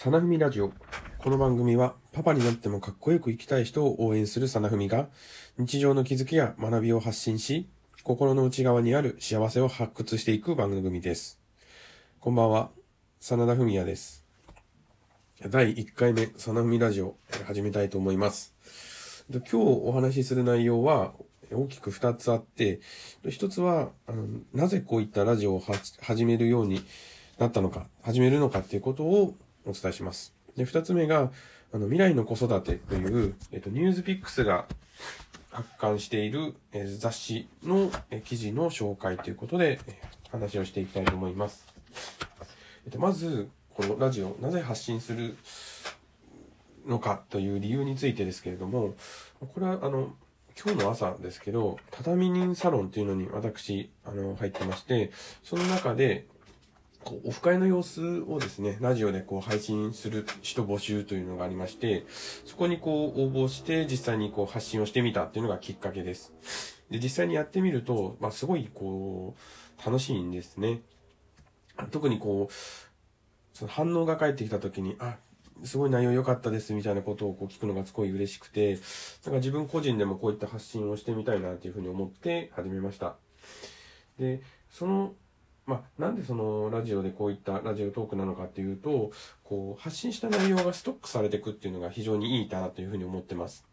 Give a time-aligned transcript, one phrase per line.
[0.00, 0.70] サナフミラジオ。
[1.18, 5.08] この番組は、パパになってもかっこよく生きたい人を応援するサナフミが、
[5.58, 7.68] 日常の気づきや学びを発信し、
[8.04, 11.40] 心の内側にある幸せを発掘していく番組です。
[12.20, 12.70] こんばんは、
[13.18, 14.24] 真田文也です。
[15.44, 18.54] 第1回目、サナフミラジオ、始めたいと思います。
[19.32, 21.12] 今日お話しする内容は、
[21.50, 22.78] 大きく2つあって、
[23.24, 25.62] 1つは、あのなぜこういったラジオを
[26.02, 26.82] 始めるように
[27.38, 29.34] なったのか、始めるのかっていうことを
[29.68, 30.34] お伝えします。
[30.56, 31.30] で、2つ目が、
[31.72, 34.66] あの、未来の子育てという、えっと、ニュースピックスが
[35.50, 40.00] 発刊している、えー、雑誌の、えー、記事の紹介ということで、え、
[40.30, 41.66] 話をしていきたいと思います。
[42.86, 45.36] えっと、まず、このラジオ、なぜ発信する
[46.86, 48.94] のかという理由についてですけれども、
[49.40, 50.14] これは、あの、
[50.60, 55.12] 今日の朝ですけど、畳人サロンっていうのに私、あの、入ってまして、
[55.44, 56.26] その中で、
[57.08, 62.04] こう、オフ会の様子をですね、ラジオでこう配信する人募集というのがありまして、
[62.44, 66.34] そこにこう応募して実際にこう発信をしてみたっていうのがきっかけです。
[66.90, 69.34] で、実際にやってみると、まあすごいこ
[69.82, 70.82] う、楽しいんですね。
[71.90, 75.16] 特にこう、その反応が返ってきた時に、あ、
[75.64, 78.74] すごい内容良かったですみたいなことをこう聞くのがすごい嬉しくて、
[79.24, 83.16] なんか自分個人でもこういった発信をしてみたいなというふうに思って始めました。
[84.18, 85.14] で、その、
[85.68, 89.12] まあ、なんでそのラジオでこういったラジオトークなのかっていうと、
[89.44, 93.66] こう発信した内容がストックされていくっていうのが非常にいいかなというふうに思ってます。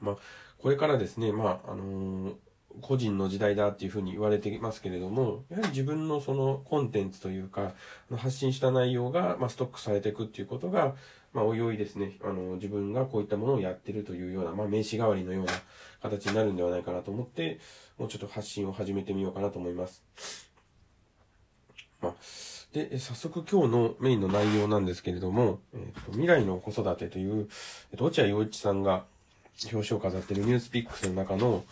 [0.00, 0.16] まあ、
[0.58, 2.34] これからですね、まあ、あのー
[2.82, 7.72] 個人の時代だっていうふうに言われていますけれども、やはり自分のそのコンテンツというか、
[8.14, 10.94] 発信した内容が、まストックされていくっていうことが、
[11.32, 15.52] まあ、おいおいですね、あの、自分がこういったものをやってるというような、まあ、名刺代わりのような
[16.02, 17.60] 形になるんではないかなと思って、
[17.98, 20.02] もうちょっと発信を始めてみようかなと思います。
[22.00, 22.14] まあ、
[22.72, 27.48] で、早速今日のメインの内容なんですけれども、えーと、未来の子育てという、
[27.92, 29.04] えーと、落合陽一さんが
[29.72, 31.64] 表紙を飾っているニュースピックスの中の、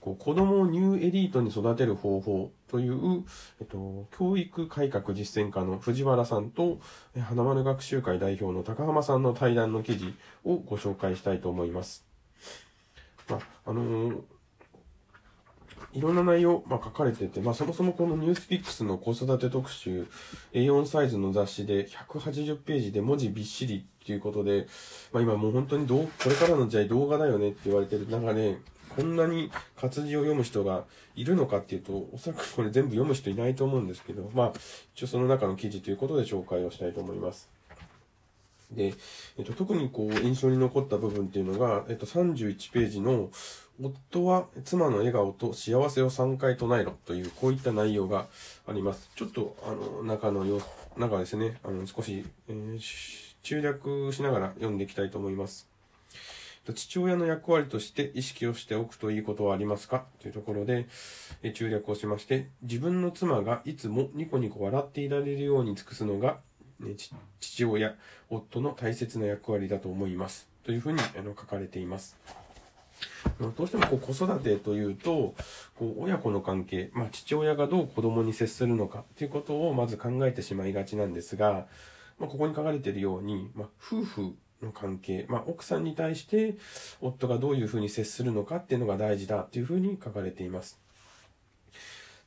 [0.00, 3.24] こう子供をニューエリートに育てる方法という、
[3.60, 6.78] えっと、教育改革実践家の藤原さんと、
[7.18, 10.14] 花丸学習会代表の高浜さんの対談の記事
[10.44, 12.04] をご紹介したいと思います。
[13.30, 13.40] まあ、
[13.70, 14.20] あのー、
[15.94, 20.08] いろんな内容、まあ、書かれてて、まあ、そもそもこのニュースピックスの子育て特集、
[20.52, 24.66] A4 サイズの雑誌で180ページで文字びっしりっていうことで、
[25.12, 28.58] まあ、今もう本当にどう、これからの時代動画だよねって言われてる中で、
[28.96, 30.84] こんなに活字を読む人が
[31.14, 34.52] いるのかっていうと、おそらくこれ全部読む人いないと思うんですけど、まあ、
[34.94, 37.53] 一応その中の記事ということで紹介をしたいと思います。
[38.74, 38.94] で、
[39.38, 43.30] えっと、特にこう、印象に残った部分っていうのが、えっと、31ページの、
[43.82, 48.26] 夫は妻の笑顔と幸せを3回唱えろという、こういった内容が
[48.68, 49.10] あります。
[49.16, 50.60] ちょっと、あの、中のよ、
[50.96, 55.68] 中ですね、あの、少し、えー、中略しながら読んでいきたいと思います。
[56.72, 60.06] 父親の役割として意識をしておくといいことはありますか？
[60.20, 60.86] というところで、
[61.42, 66.38] え中略をしまして、自分の妻がいつもニコニコ笑っていられるように尽くすのが、
[67.40, 67.94] 父親、
[68.30, 70.48] 夫の大切な役割だと思います。
[70.64, 72.16] というふうにあの書かれています。
[73.56, 75.34] どうしてもこう子育てというと、
[75.76, 81.66] こう親子の関係、まあ、父親がどう子供に接するのかということをまず考えてしまいがちなんですが、
[82.18, 86.56] まあ、ここに書かれているように、まあ、夫婦の関係、まあ、奥さんに対して
[87.00, 90.78] 夫がどういうふうに接するのかっていうのが大事だっていうふうに書かれています。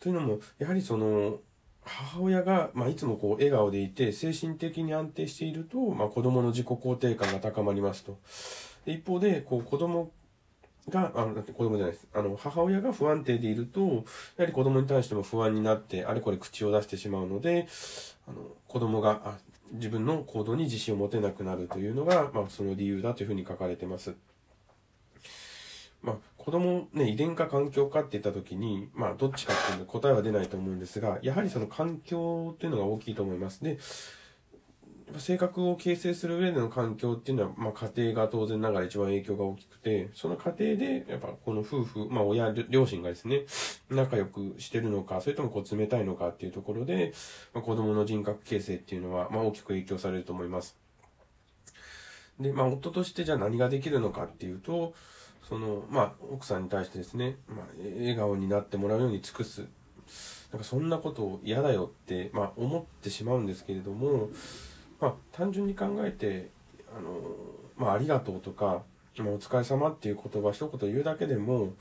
[0.00, 1.38] というのも、やはりその、
[1.84, 8.18] 母親が、まあ、いつもこう笑顔でいて精神的に安定していると、まあ、子供の自己肯定感が高まりますと。
[8.86, 10.10] で一方で、こう子供
[10.88, 12.08] が、あの、子供じゃないです。
[12.12, 13.86] あの、母親が不安定でいると、や
[14.38, 17.68] はり子供に対しても不安になって、あれこれ口を出してしまうので、
[18.26, 19.38] あの、子供が、あ、
[19.72, 24.14] 自分の行動に自信を持てなくなるというのが、まあ、その理由だというふうに書かれてます。
[26.02, 33.62] まあ、子供ね、遺伝か環境かって言った時に、まあ、どっちかっていうの答えは出ないと思うんですが、やはりその環境っていうのが大きいと思います。
[33.62, 33.78] で、
[35.18, 43.42] 性格を形成する上での環境っていうのは、まあ、家庭が当然ながら一番影響が大きくて、その家庭で、やっぱこの夫婦、まあ、親、両親がですね、
[43.88, 47.12] 仲良くしてるのか、それともこう冷たいのかっていうところで、
[47.54, 50.76] まあ、子供の人格形成っていうのは、まあ、大きく影響されると思います。
[52.40, 54.94] で、まあ、夫としてじゃあ何ができるのかっていうと、
[55.48, 57.66] その、まあ、奥さんに対してですね、まあ、
[57.98, 59.66] 笑顔になってもらうように尽くす。
[60.52, 64.28] なんかそんなことを嫌だよって、まあ、思ってしまうんですけれども、
[65.00, 66.48] まあ、単純に考えて、
[66.96, 67.18] あの、
[67.76, 68.82] まあ、ありがとうとか、
[69.18, 71.74] まあ、お疲れ様っていう言葉一言言うだけでも、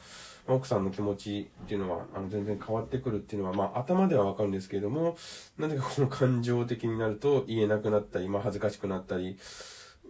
[0.48, 5.16] 奥さんの気持ちっていうのは、あの、全然変わってくるっていうのは、まあ、頭ではわかるんですけれども、
[5.58, 9.38] なぜかこの感情的になると言えなくなったり、まあ、恥ずかしくなったり、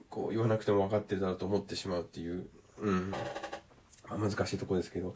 [0.09, 2.47] こう、言わなくても分かってるだろうと思ってしまうっていう、
[2.81, 3.11] うん、
[4.09, 5.15] まあ、難しいところですけど、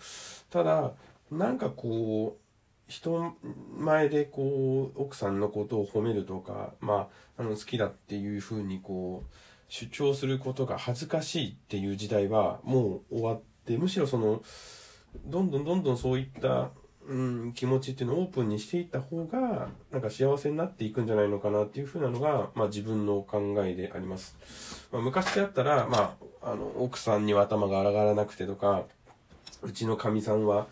[0.50, 0.94] ただ、
[1.32, 2.42] なんかこう、
[2.88, 3.36] 人
[3.78, 9.36] 前でこう、奥さんのことを褒めるとか、まあ、あの、好きだっていうふうにこう、
[9.68, 14.44] 主張することが恥ずかしいっていう時代はもう終わって、むしろその、
[15.26, 16.70] どんどんどんどんそういった、
[17.08, 24.36] うん、気持ちっていうのをオープンにしていった方が、なんか幸せになっていくんじゃないのかなっていうふうなのが、まあ自分の考えであります。
[24.92, 28.86] まあ、昔であったら、まあ、あの、奥さんには頭が上がらなくてとか、
[29.62, 30.68] うちのかみさんは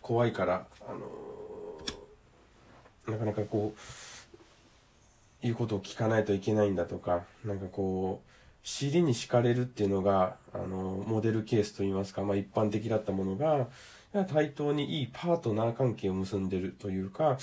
[0.00, 0.92] 怖いから、あ
[3.08, 3.78] の、なかなかこう、
[5.42, 8.28] 言うことを聞かないといけないんだとか、なんかこう、
[8.62, 13.68] 尻に敷かれるっていうのが、あの、モデルケースといいますか、まあ一般的だったものが、
[14.12, 17.38] 対等にいいパートナー関係を結んでるというか、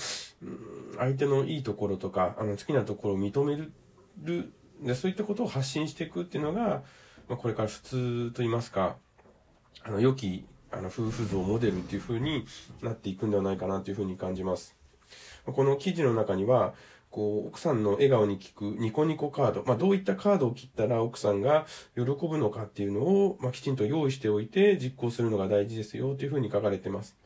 [0.98, 6.82] 相手のいいところとか、あの、好きなところを認める、で、そういったことを発信していくっていうのが、
[7.28, 8.96] ま、これから普通と言いますか、
[9.82, 12.46] あの、良き、あの、夫婦像モデルっていう風に
[12.82, 14.76] なっていくんではないかなというふうに感じます。
[15.46, 16.74] この記事の中には、
[17.10, 27.16] こう、奥さんの笑顔に効くニコニコカード、まあ、どういったカードを切ったら奥さんが喜ぶのかっていうのを、まあ、きちんと用意しておいて実行するのが大事ですよというふうに書かれてます。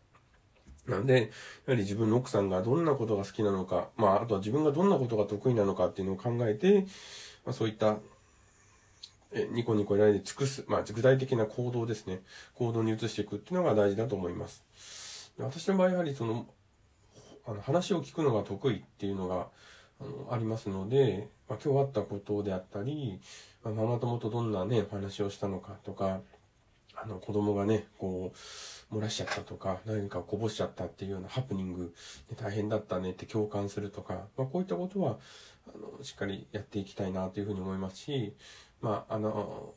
[0.87, 1.31] なので、
[1.67, 6.87] やはり自分の奥さんがどんなことが好きなのか、まあ、あとは自分がどんなことが得意なのかっていうのを考えて、
[7.45, 7.99] まあ、そういった
[9.35, 12.23] えニコニコやり尽くす、まあ、具体的な行動ですね。
[12.55, 15.33] 行動に移していくっていうのが大事だと思います。
[15.39, 16.47] 私の場合やはりその、
[17.47, 19.49] あの話を聞くのが得意っていうのが、
[20.01, 23.21] あのありますので、まあ、今日あったことであったり、
[23.63, 26.21] まあ、ママ友とどんなね、お話をしたのかとか、
[26.97, 28.33] あの、子供がね、こ
[28.91, 31.95] う、漏らしちゃったとか、何かこぼしちゃったっていうようなハプニング、
[32.37, 35.19] 大変だったねって共感するとか、まあ、こういったことは、
[35.69, 38.35] あの、しっかりやっていきたいなというふうに思いますし、
[38.81, 39.75] まあ、あの、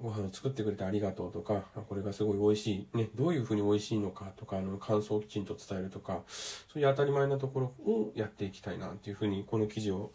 [0.00, 10.10] ご飯を作ってくれてありがとうとか、これがすごい美味しい、ね、どういうふうに美味しいのかとか、あの、感想をきちんと伝えるとか、そういう当たり前なところをやっていきたいなっていうふうに、この記事を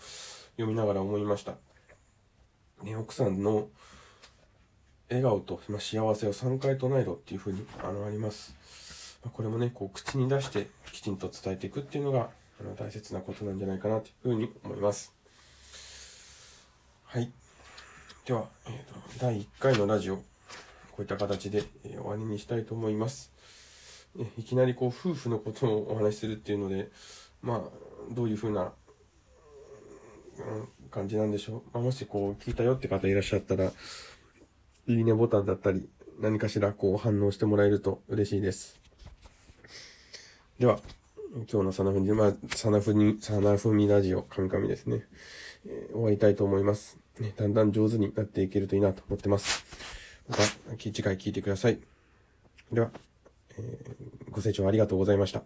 [0.57, 1.55] 読みながら思いました。
[2.83, 3.69] ね、奥さんの
[5.09, 8.55] 笑顔とま幸せを3回唱えろっていうふうに、あの、あります。
[9.33, 12.29] これもね、こう、口に出してきちんと伝えていくっていうのが、
[12.59, 15.13] あの、大切なことなんじゃないかなというふうに思います。
[17.05, 17.31] はい。
[18.29, 18.73] では、えー
[19.17, 20.23] と、第1回のラジオ、こ
[20.99, 23.31] ういった形で、えー、終わりにしたいと思います。
[24.19, 26.91] えいきなりこう、夫婦のことをお話しするっていうので、
[27.41, 27.61] まあ、
[28.13, 28.71] どういうふうな、
[30.37, 31.61] うん、感じなんでしょう。
[31.73, 33.73] まあ、もしこう、聞いたよって方いらっしゃったら、い
[34.93, 35.89] いねボタンだったり、
[36.19, 38.79] 何かしらこう反応してもらえると嬉しいです。
[40.59, 40.79] では、
[41.31, 45.05] 今日のサナフミ、まあ、サナフニ、サナフミラジオ、カミカミですね。
[45.67, 46.97] えー、終わりたいと思います。
[47.19, 49.63] ね、だんだん上手になっていけるといいなと思ってます。
[50.27, 50.43] また、
[50.75, 51.79] 次回聞いてください。
[52.71, 52.89] では、
[53.59, 55.43] えー、ご清聴ありがとうございました。